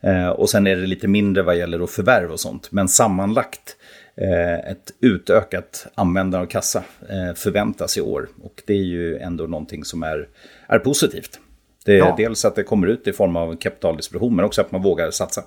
eh, 0.00 0.28
Och 0.28 0.50
sen 0.50 0.66
är 0.66 0.76
det 0.76 0.86
lite 0.86 1.08
mindre 1.08 1.42
vad 1.42 1.56
gäller 1.56 1.86
förvärv 1.86 2.30
och 2.30 2.40
sånt. 2.40 2.72
Men 2.72 2.88
sammanlagt 2.88 3.76
eh, 4.16 4.70
ett 4.70 4.92
utökat 5.00 5.86
användande 5.94 6.38
av 6.38 6.46
kassa 6.46 6.82
eh, 7.08 7.34
förväntas 7.34 7.98
i 7.98 8.00
år. 8.00 8.28
Och 8.42 8.62
det 8.66 8.72
är 8.72 8.84
ju 8.84 9.18
ändå 9.18 9.46
någonting 9.46 9.84
som 9.84 10.02
är, 10.02 10.28
är 10.66 10.78
positivt. 10.78 11.40
Det 11.84 11.92
är 11.92 11.98
ja. 11.98 12.14
dels 12.16 12.44
att 12.44 12.56
det 12.56 12.62
kommer 12.62 12.86
ut 12.86 13.06
i 13.06 13.12
form 13.12 13.36
av 13.36 13.56
kapitaldistribution 13.56 14.36
men 14.36 14.44
också 14.44 14.60
att 14.60 14.72
man 14.72 14.82
vågar 14.82 15.10
satsa. 15.10 15.42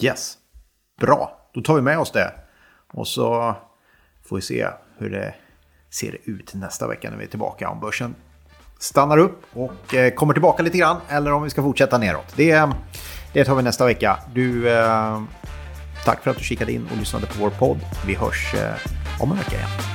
Yes, 0.00 0.34
bra. 1.00 1.50
Då 1.54 1.60
tar 1.60 1.74
vi 1.74 1.82
med 1.82 1.98
oss 1.98 2.10
det. 2.10 2.32
Och 2.92 3.08
så 3.08 3.54
får 4.24 4.36
vi 4.36 4.42
se 4.42 4.68
hur 4.98 5.10
det 5.10 5.34
ser 5.90 6.18
ut 6.24 6.54
nästa 6.54 6.88
vecka 6.88 7.10
när 7.10 7.16
vi 7.16 7.24
är 7.24 7.28
tillbaka. 7.28 7.68
Om 7.68 7.80
börsen 7.80 8.14
stannar 8.78 9.18
upp 9.18 9.42
och 9.52 9.94
eh, 9.94 10.14
kommer 10.14 10.32
tillbaka 10.32 10.62
lite 10.62 10.78
grann 10.78 10.96
eller 11.08 11.32
om 11.32 11.42
vi 11.42 11.50
ska 11.50 11.62
fortsätta 11.62 11.98
neråt. 11.98 12.32
Det, 12.36 12.50
eh, 12.50 12.74
det 13.32 13.44
tar 13.44 13.54
vi 13.54 13.62
nästa 13.62 13.86
vecka. 13.86 14.18
Du, 14.34 14.70
eh, 14.70 15.22
Tack 16.04 16.22
för 16.22 16.30
att 16.30 16.36
du 16.36 16.44
kikade 16.44 16.72
in 16.72 16.88
och 16.92 16.96
lyssnade 16.96 17.26
på 17.26 17.34
vår 17.40 17.50
podd. 17.50 17.80
Vi 18.06 18.14
hörs 18.14 18.54
om 19.20 19.30
en 19.30 19.36
vecka 19.36 19.56
igen. 19.56 19.91